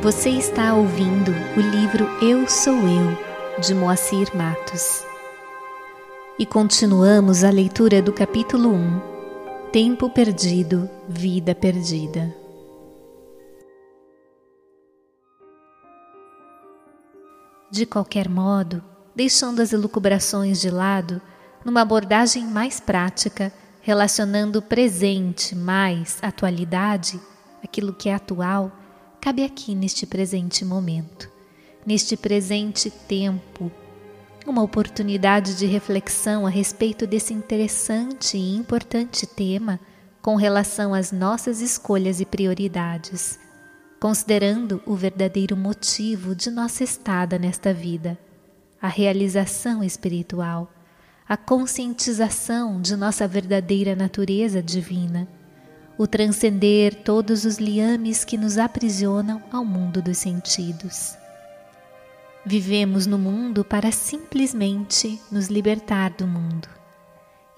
[0.00, 5.04] Você está ouvindo o livro Eu Sou Eu, de Moacir Matos.
[6.38, 9.00] E continuamos a leitura do capítulo 1
[9.72, 12.32] Tempo Perdido, Vida Perdida.
[17.68, 18.80] De qualquer modo,
[19.16, 21.20] deixando as elucubrações de lado,
[21.64, 23.52] numa abordagem mais prática,
[23.82, 27.20] relacionando presente mais atualidade,
[27.64, 28.70] aquilo que é atual,
[29.20, 31.30] cabe aqui neste presente momento,
[31.84, 33.70] neste presente tempo,
[34.46, 39.78] uma oportunidade de reflexão a respeito desse interessante e importante tema
[40.22, 43.38] com relação às nossas escolhas e prioridades,
[44.00, 48.18] considerando o verdadeiro motivo de nossa estada nesta vida,
[48.80, 50.72] a realização espiritual,
[51.28, 55.28] a conscientização de nossa verdadeira natureza divina
[55.98, 61.16] o transcender todos os liames que nos aprisionam ao mundo dos sentidos.
[62.46, 66.68] Vivemos no mundo para simplesmente nos libertar do mundo.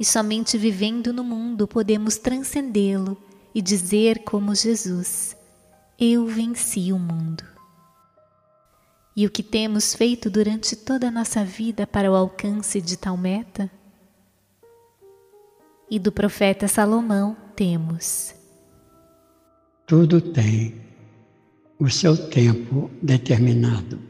[0.00, 3.16] E somente vivendo no mundo podemos transcendê-lo
[3.54, 5.36] e dizer, como Jesus:
[5.98, 7.44] Eu venci o mundo.
[9.14, 13.18] E o que temos feito durante toda a nossa vida para o alcance de tal
[13.18, 13.70] meta?
[15.90, 18.34] E do profeta Salomão temos.
[19.86, 20.80] Tudo tem
[21.78, 24.00] o seu tempo determinado.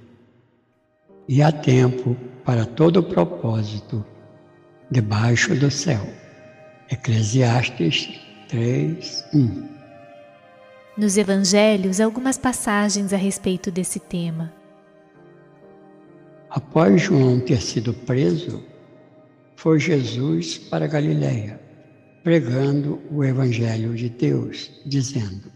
[1.26, 4.06] E há tempo para todo propósito
[4.88, 6.00] debaixo do céu.
[6.88, 9.68] Eclesiastes 3, 1.
[10.96, 14.54] Nos evangelhos, algumas passagens a respeito desse tema.
[16.48, 18.62] Após João ter sido preso,
[19.56, 21.69] foi Jesus para Galiléia
[22.22, 25.50] pregando o Evangelho de Deus, dizendo: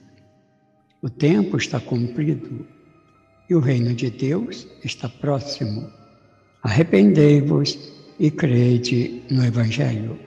[1.02, 2.66] O tempo está cumprido
[3.48, 5.90] e o reino de Deus está próximo.
[6.62, 7.78] Arrependei-vos
[8.18, 10.18] e crede no Evangelho.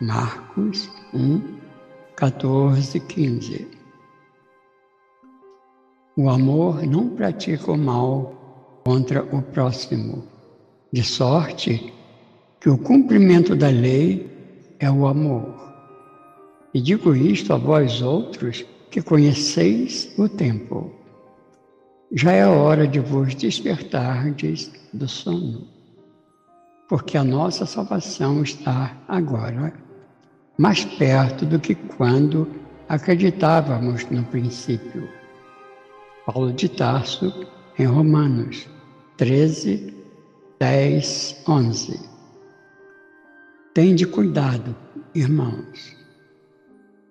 [0.00, 1.40] Marcos 1,
[2.16, 3.68] 14, 15.
[6.16, 10.24] O amor não pratica o mal contra o próximo,
[10.92, 11.92] de sorte
[12.60, 14.28] que o cumprimento da lei
[14.80, 15.54] é o amor.
[16.74, 20.90] E digo isto a vós outros que conheceis o tempo.
[22.12, 25.68] Já é hora de vos despertardes do sono,
[26.88, 29.72] porque a nossa salvação está agora
[30.58, 32.46] mais perto do que quando
[32.88, 35.08] acreditávamos no princípio.
[36.26, 37.46] Paulo de Tarso,
[37.78, 38.68] em Romanos
[39.16, 39.94] 13,
[40.58, 42.09] 10, 11.
[43.72, 44.74] Tende cuidado,
[45.14, 45.96] irmãos.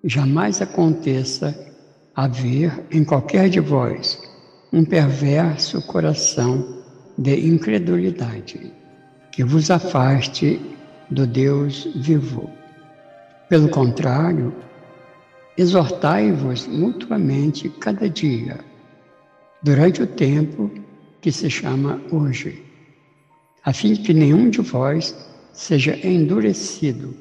[0.04, 1.58] Jamais aconteça
[2.14, 4.20] haver em qualquer de vós
[4.70, 6.82] um perverso coração
[7.16, 8.74] de incredulidade
[9.32, 10.60] que vos afaste
[11.10, 12.50] do Deus vivo.
[13.48, 14.54] Pelo contrário,
[15.56, 18.60] exortai-vos mutuamente cada dia,
[19.62, 20.70] durante o tempo
[21.22, 22.62] que se chama hoje,
[23.64, 27.14] a fim que nenhum de vós seja endurecido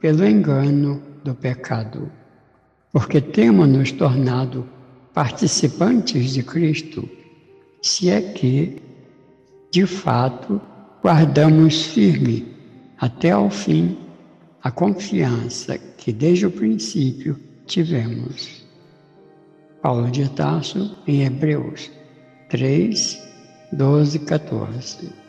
[0.00, 2.10] pelo engano do pecado,
[2.92, 4.66] porque temos nos tornado
[5.12, 7.08] participantes de Cristo,
[7.82, 8.82] se é que,
[9.70, 10.60] de fato,
[11.02, 12.46] guardamos firme
[12.98, 13.96] até ao fim
[14.62, 18.64] a confiança que desde o princípio tivemos.
[19.82, 21.90] Paulo de Tarso, em Hebreus
[22.48, 23.22] 3,
[23.72, 25.23] 12, 14.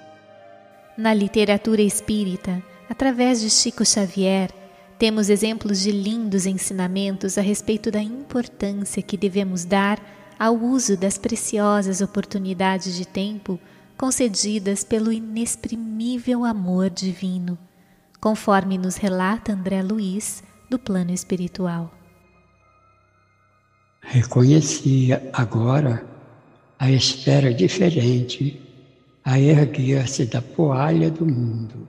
[0.97, 4.49] Na literatura espírita, através de Chico Xavier,
[4.97, 9.99] temos exemplos de lindos ensinamentos a respeito da importância que devemos dar
[10.39, 13.59] ao uso das preciosas oportunidades de tempo
[13.97, 17.57] concedidas pelo inexprimível amor divino,
[18.21, 21.93] conforme nos relata André Luiz, do plano espiritual.
[24.01, 26.05] Reconhecia agora
[26.79, 28.64] a esfera diferente
[29.25, 31.87] a erguer-se da poalha do mundo,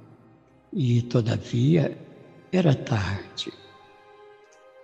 [0.72, 1.96] e, todavia,
[2.50, 3.52] era tarde.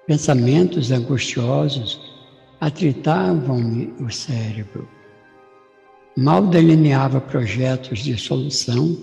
[0.06, 1.99] Pensamentos angustiosos
[2.60, 4.87] atritavam-me o cérebro.
[6.16, 8.98] Mal delineava projetos de solução,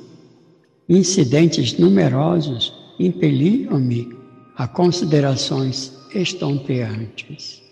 [0.88, 4.16] incidentes numerosos impeliam-me
[4.56, 7.64] a considerações estonteantes.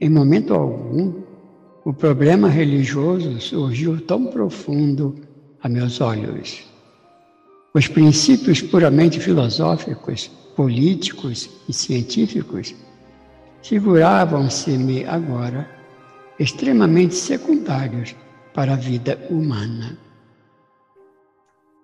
[0.00, 1.22] Em momento algum,
[1.86, 5.14] o problema religioso surgiu tão profundo
[5.62, 6.64] a meus olhos.
[7.72, 12.74] Os princípios puramente filosóficos, políticos e científicos
[13.62, 15.70] figuravam-se-me agora
[16.40, 18.16] extremamente secundários
[18.52, 19.96] para a vida humana.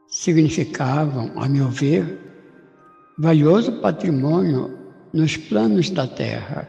[0.09, 2.19] Significavam, a meu ver,
[3.17, 4.77] valioso patrimônio
[5.13, 6.69] nos planos da Terra,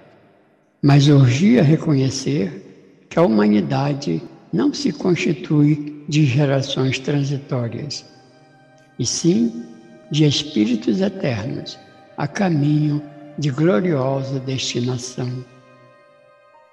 [0.84, 2.73] mas urgia reconhecer
[3.14, 8.04] que a humanidade não se constitui de gerações transitórias,
[8.98, 9.66] e sim
[10.10, 11.78] de espíritos eternos
[12.18, 13.04] a caminho
[13.38, 15.30] de gloriosa destinação.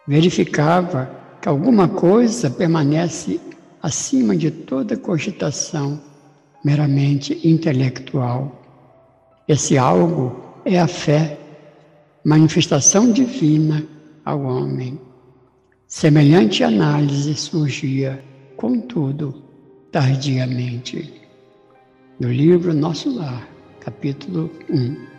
[0.08, 1.10] Verificava
[1.42, 3.38] que alguma coisa permanece
[3.82, 6.00] acima de toda cogitação
[6.64, 8.62] meramente intelectual.
[9.46, 11.38] Esse algo é a fé,
[12.24, 13.84] manifestação divina
[14.24, 15.09] ao homem.
[15.92, 18.24] Semelhante análise surgia,
[18.56, 19.42] contudo,
[19.90, 21.12] tardiamente.
[22.20, 23.48] No livro Nosso Lar,
[23.80, 25.10] capítulo 1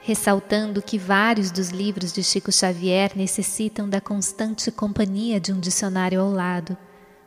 [0.00, 6.20] ressaltando que vários dos livros de Chico Xavier necessitam da constante companhia de um dicionário
[6.20, 6.76] ao lado,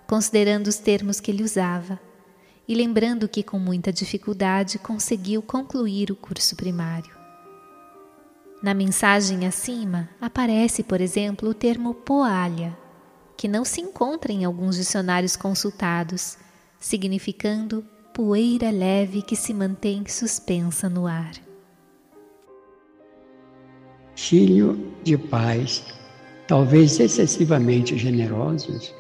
[0.05, 1.99] considerando os termos que ele usava,
[2.65, 7.16] e lembrando que com muita dificuldade conseguiu concluir o curso primário.
[8.61, 12.75] Na mensagem acima aparece, por exemplo, o termo poalha,
[13.37, 16.37] que não se encontra em alguns dicionários consultados,
[16.79, 21.33] significando poeira leve que se mantém suspensa no ar.
[24.15, 25.83] Filho de pais,
[26.47, 28.91] talvez excessivamente generosos,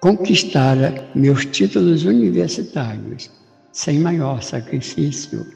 [0.00, 3.30] conquistara meus títulos universitários
[3.70, 5.46] sem maior sacrifício,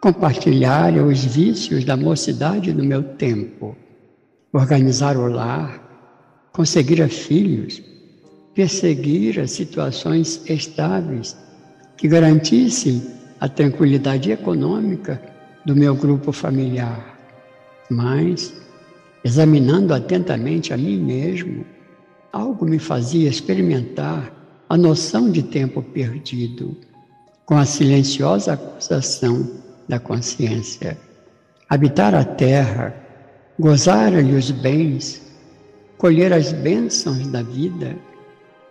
[0.00, 3.76] compartilhara os vícios da mocidade do meu tempo,
[4.52, 5.82] organizar o lar,
[6.52, 7.82] conseguira filhos,
[8.54, 11.36] perseguira situações estáveis
[11.96, 13.02] que garantissem
[13.40, 15.20] a tranquilidade econômica
[15.64, 17.18] do meu grupo familiar.
[17.90, 18.54] Mas,
[19.24, 21.64] examinando atentamente a mim mesmo,
[22.32, 24.32] algo me fazia experimentar
[24.68, 26.76] a noção de tempo perdido,
[27.44, 30.98] com a silenciosa acusação da consciência.
[31.68, 32.94] Habitar a terra,
[33.58, 35.22] gozar-lhe os bens,
[35.96, 37.96] colher as bênçãos da vida,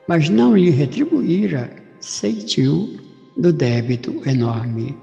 [0.08, 1.70] mas não lhe retribuíra
[2.00, 3.00] ceitil
[3.36, 4.98] do débito enorme.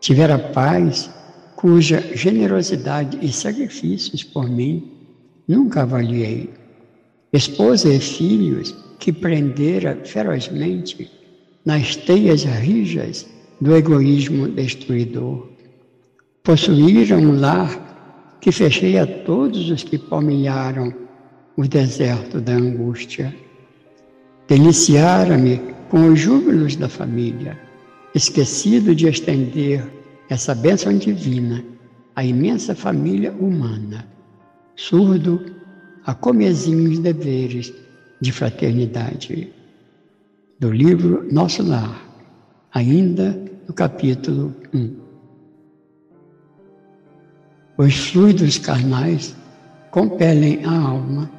[0.00, 1.10] Tivera paz
[1.56, 4.92] cuja generosidade e sacrifícios por mim
[5.46, 6.50] nunca avaliei.
[7.32, 11.10] Esposa e filhos que prendera ferozmente
[11.64, 13.26] nas teias rijas
[13.60, 15.48] do egoísmo destruidor.
[16.42, 20.94] Possuíra um lar que fechei a todos os que palmilharam
[21.56, 23.34] o deserto da angústia.
[24.46, 25.60] Deliciara-me
[25.90, 27.58] com os júbilos da família,
[28.14, 29.84] esquecido de estender
[30.28, 31.64] essa bênção divina
[32.14, 34.06] à imensa família humana,
[34.76, 35.44] surdo
[36.04, 37.72] a comezinhos deveres
[38.20, 39.52] de fraternidade.
[40.60, 42.07] Do livro Nosso Lar,
[42.78, 43.36] ainda
[43.66, 44.96] no capítulo 1.
[47.76, 49.34] Os fluidos carnais
[49.90, 51.30] compelem a alma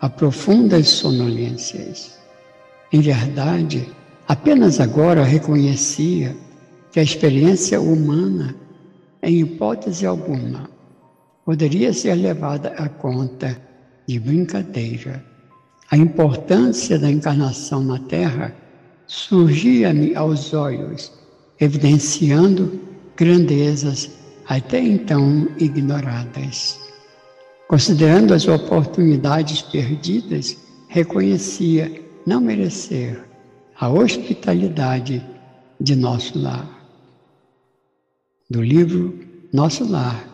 [0.00, 2.18] a profundas sonolências.
[2.90, 3.86] Em verdade,
[4.26, 6.34] apenas agora reconhecia
[6.90, 8.54] que a experiência humana,
[9.22, 10.70] em hipótese alguma,
[11.44, 13.60] poderia ser levada à conta
[14.06, 15.22] de brincadeira.
[15.90, 18.54] A importância da encarnação na Terra
[19.06, 21.12] surgia-me aos olhos,
[21.60, 22.80] evidenciando
[23.16, 24.10] grandezas
[24.46, 26.80] até então ignoradas.
[27.68, 30.56] Considerando as oportunidades perdidas,
[30.88, 33.24] reconhecia não merecer
[33.78, 35.24] a hospitalidade
[35.80, 36.76] de nosso lar
[38.48, 39.18] do livro
[39.52, 40.24] Nosso Lar,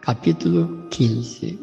[0.00, 1.58] capítulo 15.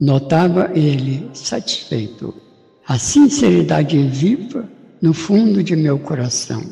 [0.00, 2.32] Notava ele satisfeito
[2.88, 4.66] a sinceridade viva
[5.02, 6.62] no fundo de meu coração.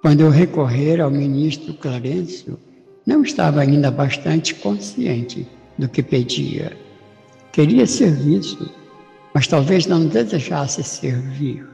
[0.00, 2.56] Quando eu recorrer ao ministro Clarencio,
[3.04, 5.44] não estava ainda bastante consciente
[5.76, 6.76] do que pedia.
[7.50, 8.72] Queria serviço,
[9.34, 11.66] mas talvez não desejasse servir.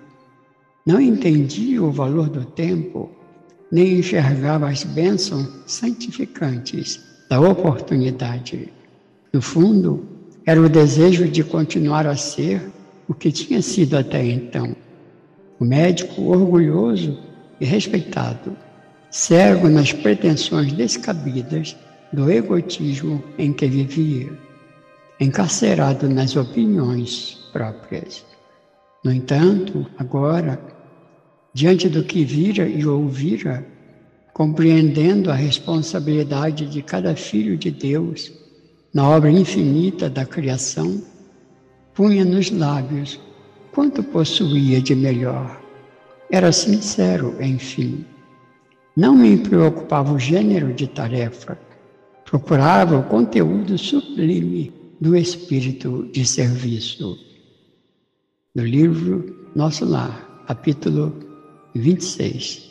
[0.86, 3.10] Não entendia o valor do tempo
[3.70, 8.72] nem enxergava as bênçãos santificantes da oportunidade.
[9.34, 10.02] No fundo,
[10.46, 12.72] era o desejo de continuar a ser
[13.12, 14.74] o que tinha sido até então.
[15.60, 17.18] O médico orgulhoso
[17.60, 18.56] e respeitado,
[19.10, 21.76] cego nas pretensões descabidas
[22.10, 24.32] do egotismo em que vivia,
[25.20, 28.24] encarcerado nas opiniões próprias.
[29.04, 30.58] No entanto, agora,
[31.52, 33.64] diante do que vira e ouvira,
[34.32, 38.32] compreendendo a responsabilidade de cada filho de Deus
[38.94, 41.11] na obra infinita da criação,
[41.94, 43.20] punha nos lábios
[43.72, 45.60] quanto possuía de melhor.
[46.30, 48.04] Era sincero, enfim.
[48.96, 51.58] Não me preocupava o gênero de tarefa,
[52.24, 57.18] procurava o conteúdo sublime do espírito de serviço.
[58.54, 61.14] Do livro Nosso Lar, capítulo
[61.74, 62.70] 26.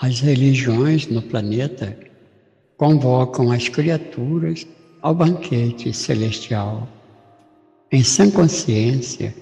[0.00, 1.96] As religiões no planeta
[2.76, 4.66] convocam as criaturas
[5.04, 6.88] ao banquete celestial.
[7.92, 9.34] Em sã consciência,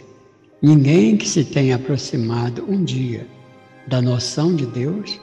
[0.61, 3.25] ninguém que se tenha aproximado um dia
[3.87, 5.21] da noção de Deus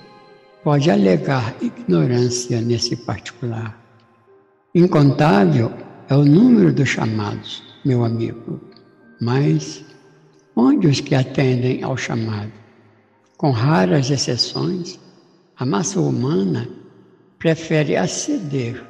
[0.64, 3.78] pode alegar ignorância nesse particular.
[4.74, 5.74] Incontável
[6.08, 8.62] é o número dos chamados, meu amigo,
[9.20, 9.84] mas
[10.56, 12.54] onde os que atendem ao chamado?
[13.36, 14.98] Com raras exceções,
[15.58, 16.66] a massa humana
[17.38, 18.88] prefere aceder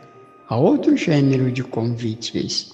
[0.50, 2.74] a outro gênero de convites.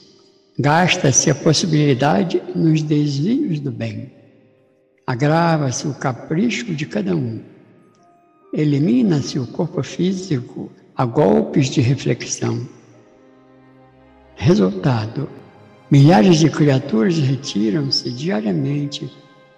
[0.58, 4.14] Gasta-se a possibilidade nos desvios do bem.
[5.06, 7.42] Agrava-se o capricho de cada um.
[8.54, 12.66] Elimina-se o corpo físico a golpes de reflexão.
[14.38, 15.30] Resultado:
[15.92, 19.12] milhares de criaturas retiram-se diariamente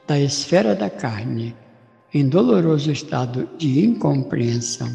[0.08, 1.56] da esfera da carne
[2.12, 4.90] em doloroso estado de incompreensão.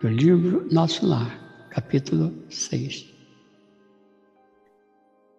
[0.00, 1.43] Do livro Nosso Lar,
[1.74, 3.04] capítulo 6.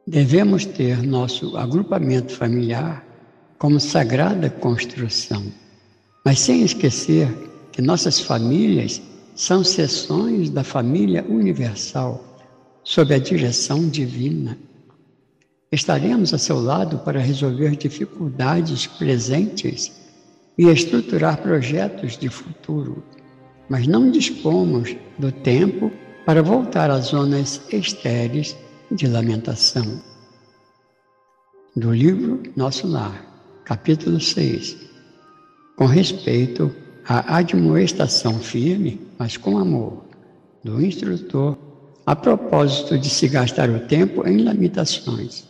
[0.06, 3.06] Devemos ter nosso agrupamento familiar
[3.58, 5.46] como sagrada construção,
[6.26, 7.30] mas sem esquecer
[7.72, 9.02] que nossas famílias
[9.34, 12.22] são seções da família universal,
[12.84, 14.58] sob a direção divina.
[15.72, 19.92] Estaremos a seu lado para resolver dificuldades presentes
[20.58, 23.02] e estruturar projetos de futuro,
[23.70, 25.92] mas não dispomos do tempo
[26.26, 28.58] para voltar às zonas estéreis
[28.92, 30.02] de lamentação.
[31.76, 34.76] Do livro Nosso Lar, capítulo 6.
[35.76, 36.74] Com respeito
[37.08, 40.04] à admoestação firme, mas com amor,
[40.64, 41.58] do instrutor,
[42.08, 45.44] a propósito de se gastar o tempo em lamentações,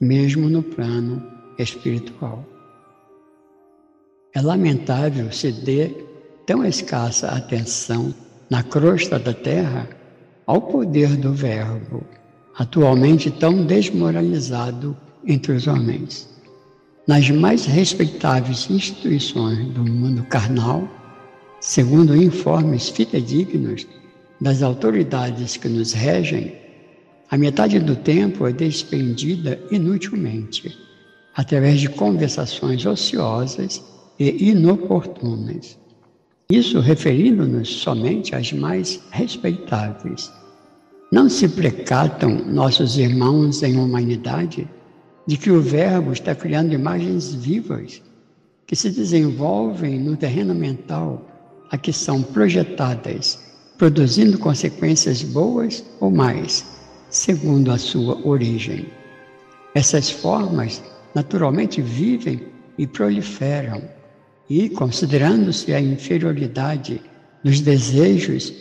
[0.00, 1.20] mesmo no plano
[1.58, 2.44] espiritual.
[4.32, 5.88] É lamentável se dê
[6.44, 8.14] tão escassa atenção
[8.48, 9.95] na crosta da terra
[10.46, 12.04] ao poder do Verbo,
[12.56, 16.28] atualmente tão desmoralizado entre os homens.
[17.06, 20.88] Nas mais respeitáveis instituições do mundo carnal,
[21.60, 23.86] segundo informes fidedignos
[24.40, 26.54] das autoridades que nos regem,
[27.28, 30.76] a metade do tempo é despendida inutilmente,
[31.34, 33.84] através de conversações ociosas
[34.18, 35.76] e inoportunas.
[36.50, 40.32] Isso referindo-nos somente às mais respeitáveis.
[41.10, 44.68] Não se precatam nossos irmãos em humanidade
[45.26, 48.00] de que o Verbo está criando imagens vivas
[48.64, 51.26] que se desenvolvem no terreno mental
[51.68, 53.40] a que são projetadas,
[53.76, 56.64] produzindo consequências boas ou mais,
[57.10, 58.86] segundo a sua origem.
[59.74, 60.80] Essas formas
[61.12, 62.40] naturalmente vivem
[62.78, 63.82] e proliferam
[64.48, 67.00] e, considerando-se a inferioridade
[67.42, 68.52] dos desejos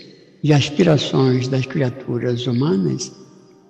[0.44, 3.12] e aspirações das criaturas humanas,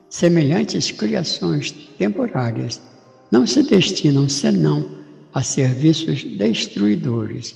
[0.09, 2.81] semelhantes criações temporárias
[3.31, 4.89] não se destinam senão
[5.33, 7.55] a serviços destruidores,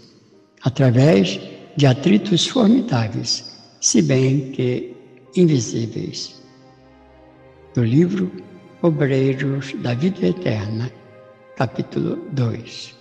[0.62, 1.40] através
[1.78, 4.94] de atritos formidáveis, se bem que
[5.36, 6.42] invisíveis.
[7.74, 8.30] Do livro
[8.82, 10.92] Obreiros da Vida Eterna,
[11.56, 12.99] capítulo 2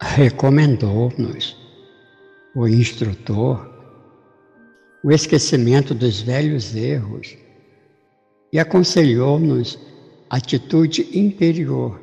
[0.00, 1.56] recomendou-nos
[2.54, 3.72] o instrutor.
[5.02, 7.36] O esquecimento dos velhos erros.
[8.52, 9.78] E aconselhou-nos
[10.30, 12.00] atitude interior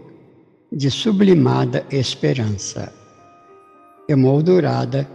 [0.71, 2.93] de sublimada esperança,
[4.07, 5.09] emoldurada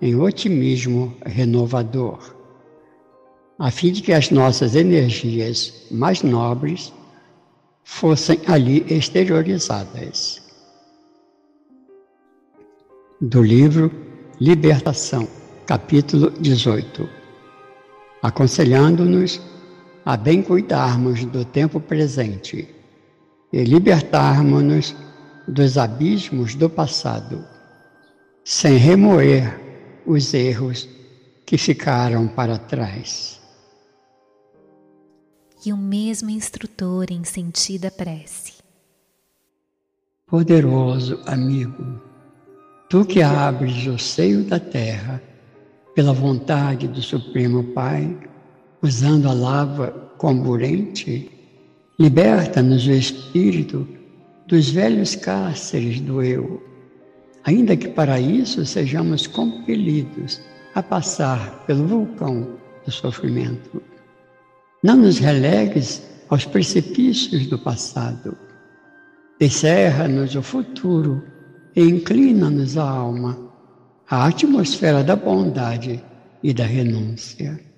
[0.00, 2.34] em otimismo renovador,
[3.58, 6.92] a fim de que as nossas energias mais nobres
[7.84, 10.39] fossem ali exteriorizadas
[13.20, 13.90] do livro
[14.40, 15.28] Libertação,
[15.66, 17.06] capítulo 18,
[18.22, 19.38] aconselhando-nos
[20.06, 22.66] a bem cuidarmos do tempo presente
[23.52, 24.96] e libertarmos-nos
[25.46, 27.44] dos abismos do passado,
[28.42, 29.60] sem remoer
[30.06, 30.88] os erros
[31.44, 33.38] que ficaram para trás.
[35.66, 38.54] E o mesmo instrutor em sentida prece.
[40.26, 42.09] Poderoso amigo,
[42.90, 45.22] Tu que abres o seio da terra
[45.94, 48.18] pela vontade do Supremo Pai,
[48.82, 51.30] usando a lava comburente,
[52.00, 53.86] liberta-nos o espírito
[54.48, 56.60] dos velhos cárceres do eu,
[57.44, 60.40] ainda que para isso sejamos compelidos
[60.74, 63.80] a passar pelo vulcão do sofrimento.
[64.82, 68.36] Não nos relegues aos precipícios do passado.
[69.38, 71.22] Descerra-nos o futuro
[71.74, 73.38] e inclina-nos a alma
[74.08, 76.02] à atmosfera da bondade
[76.42, 77.69] e da renúncia.